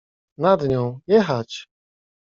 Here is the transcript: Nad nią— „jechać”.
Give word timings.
Nad 0.37 0.61
nią— 0.69 0.99
„jechać”. 1.15 1.67